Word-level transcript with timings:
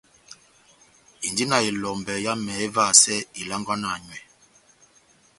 Indi 1.25 1.43
na 1.49 1.57
elombɛ 1.69 2.13
yámɛ 2.25 2.53
évahasɛ 2.65 3.15
ilangwana 3.41 3.89
nywɛ. 4.03 4.19